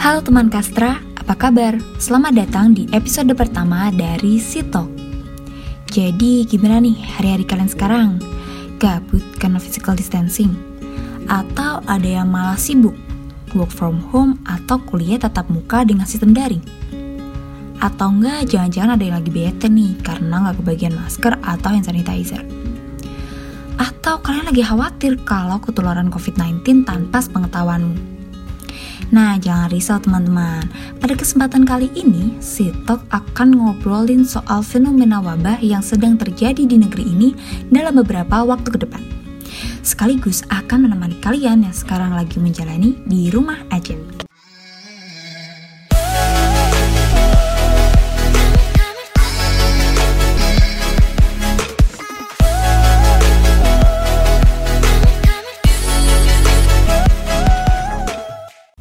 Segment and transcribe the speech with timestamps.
[0.00, 1.76] Halo teman Kastra, apa kabar?
[2.00, 4.88] Selamat datang di episode pertama dari Sitok.
[5.92, 8.16] Jadi gimana nih hari-hari kalian sekarang?
[8.80, 10.56] Gabut karena physical distancing?
[11.28, 12.96] Atau ada yang malah sibuk?
[13.52, 16.64] Work from home atau kuliah tatap muka dengan sistem daring?
[17.76, 22.40] Atau enggak jangan-jangan ada yang lagi bete nih karena nggak kebagian masker atau hand sanitizer?
[23.76, 28.19] Atau kalian lagi khawatir kalau ketularan COVID-19 tanpa pengetahuanmu?
[29.10, 30.70] Nah, jangan risau teman-teman.
[31.02, 37.04] Pada kesempatan kali ini, Sitok akan ngobrolin soal fenomena wabah yang sedang terjadi di negeri
[37.10, 37.28] ini
[37.68, 39.02] dalam beberapa waktu ke depan.
[39.82, 43.98] Sekaligus akan menemani kalian yang sekarang lagi menjalani di rumah aja.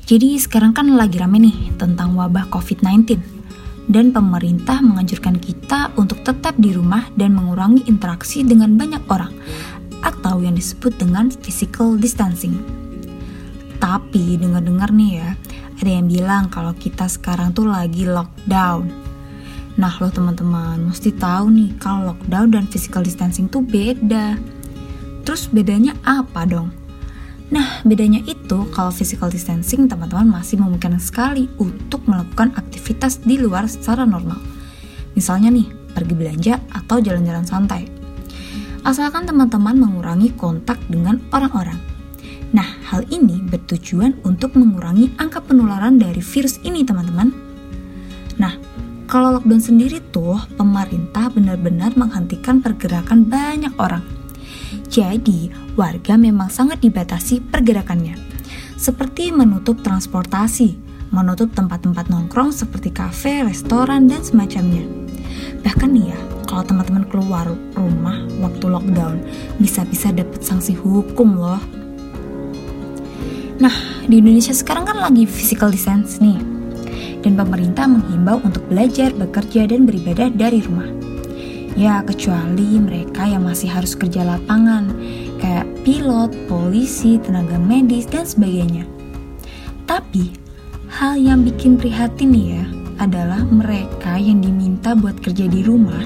[0.09, 3.21] Jadi sekarang kan lagi rame nih tentang wabah COVID-19
[3.93, 9.29] dan pemerintah menganjurkan kita untuk tetap di rumah dan mengurangi interaksi dengan banyak orang
[10.01, 12.57] atau yang disebut dengan physical distancing.
[13.77, 15.29] Tapi dengar-dengar nih ya,
[15.77, 18.89] ada yang bilang kalau kita sekarang tuh lagi lockdown.
[19.77, 24.41] Nah lo teman-teman, mesti tahu nih kalau lockdown dan physical distancing tuh beda.
[25.21, 26.73] Terus bedanya apa dong?
[27.49, 33.65] Nah, bedanya itu kalau physical distancing teman-teman masih memungkinkan sekali untuk melakukan aktivitas di luar
[33.65, 34.37] secara normal.
[35.17, 35.65] Misalnya nih,
[35.97, 37.89] pergi belanja atau jalan-jalan santai.
[38.85, 41.81] Asalkan teman-teman mengurangi kontak dengan orang-orang.
[42.53, 47.33] Nah, hal ini bertujuan untuk mengurangi angka penularan dari virus ini, teman-teman.
[48.37, 48.53] Nah,
[49.09, 54.18] kalau lockdown sendiri tuh, pemerintah benar-benar menghentikan pergerakan banyak orang
[54.89, 58.17] jadi, warga memang sangat dibatasi pergerakannya.
[58.79, 60.77] Seperti menutup transportasi,
[61.11, 64.85] menutup tempat-tempat nongkrong seperti kafe, restoran, dan semacamnya.
[65.61, 67.45] Bahkan nih ya, kalau teman-teman keluar
[67.75, 69.21] rumah waktu lockdown,
[69.61, 71.61] bisa-bisa dapat sanksi hukum loh.
[73.59, 73.75] Nah,
[74.07, 76.39] di Indonesia sekarang kan lagi physical distance nih.
[77.19, 80.87] Dan pemerintah menghimbau untuk belajar, bekerja, dan beribadah dari rumah.
[81.77, 84.89] Ya, kecuali mereka yang masih harus kerja lapangan,
[85.37, 88.87] kayak pilot, polisi, tenaga medis, dan sebagainya.
[89.85, 90.33] Tapi,
[90.89, 92.65] hal yang bikin prihatin ya,
[92.99, 96.03] adalah mereka yang diminta buat kerja di rumah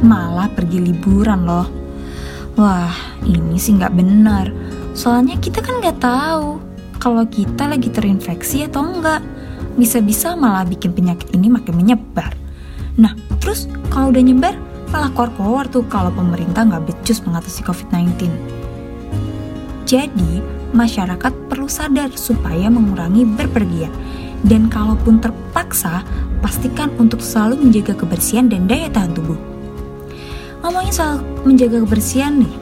[0.00, 1.66] malah pergi liburan loh.
[2.56, 2.94] Wah,
[3.26, 4.48] ini sih nggak benar.
[4.96, 6.62] Soalnya kita kan nggak tahu
[7.02, 9.20] kalau kita lagi terinfeksi atau enggak.
[9.76, 12.32] Bisa-bisa malah bikin penyakit ini makin menyebar.
[12.96, 13.12] Nah,
[13.44, 14.56] terus kalau udah nyebar,
[14.90, 18.30] malah keluar-keluar tuh kalau pemerintah nggak becus mengatasi COVID-19.
[19.86, 20.42] Jadi,
[20.74, 23.92] masyarakat perlu sadar supaya mengurangi berpergian.
[24.42, 26.02] Dan kalaupun terpaksa,
[26.42, 29.38] pastikan untuk selalu menjaga kebersihan dan daya tahan tubuh.
[30.62, 32.54] Ngomongin soal menjaga kebersihan nih,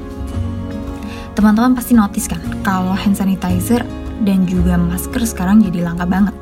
[1.33, 3.83] teman-teman pasti notice kan kalau hand sanitizer
[4.23, 6.35] dan juga masker sekarang jadi langka banget.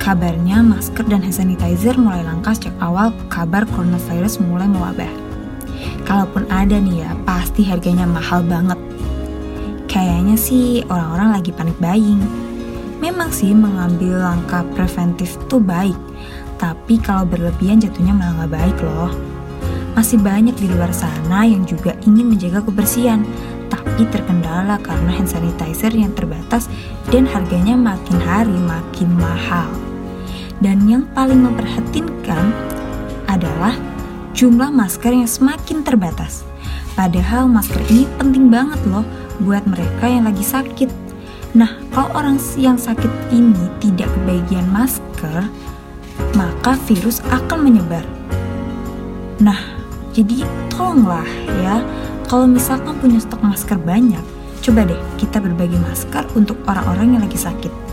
[0.00, 5.12] Kabarnya masker dan hand sanitizer mulai langka sejak awal kabar coronavirus mulai mewabah.
[6.08, 8.80] Kalaupun ada nih ya, pasti harganya mahal banget.
[9.92, 12.24] Kayaknya sih orang-orang lagi panik buying.
[13.04, 15.96] Memang sih mengambil langkah preventif tuh baik,
[16.56, 19.12] tapi kalau berlebihan jatuhnya malah gak baik loh.
[19.92, 23.20] Masih banyak di luar sana yang juga ingin menjaga kebersihan,
[23.68, 26.72] tapi terkendala karena hand sanitizer yang terbatas
[27.08, 29.79] dan harganya makin hari makin mahal.
[30.60, 32.52] Dan yang paling memperhatinkan
[33.24, 33.72] adalah
[34.36, 36.44] jumlah masker yang semakin terbatas.
[36.92, 39.04] Padahal masker ini penting banget loh
[39.40, 40.92] buat mereka yang lagi sakit.
[41.56, 45.48] Nah, kalau orang yang sakit ini tidak kebagian masker,
[46.36, 48.04] maka virus akan menyebar.
[49.40, 49.56] Nah,
[50.12, 51.26] jadi tolonglah
[51.64, 51.80] ya,
[52.28, 54.22] kalau misalkan punya stok masker banyak,
[54.60, 57.89] coba deh kita berbagi masker untuk orang-orang yang lagi sakit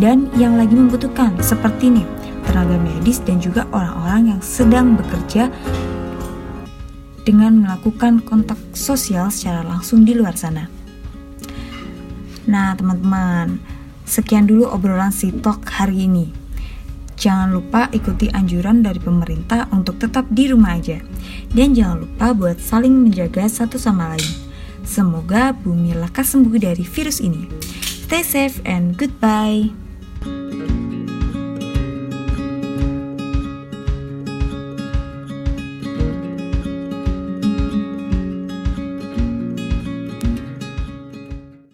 [0.00, 2.06] dan yang lagi membutuhkan seperti nih
[2.48, 5.52] tenaga medis dan juga orang-orang yang sedang bekerja
[7.22, 10.66] dengan melakukan kontak sosial secara langsung di luar sana.
[12.50, 13.62] Nah, teman-teman,
[14.02, 16.26] sekian dulu obrolan Sitok hari ini.
[17.14, 20.98] Jangan lupa ikuti anjuran dari pemerintah untuk tetap di rumah aja.
[21.54, 24.30] Dan jangan lupa buat saling menjaga satu sama lain.
[24.82, 27.46] Semoga bumi lekas sembuh dari virus ini.
[28.10, 29.81] Stay safe and goodbye.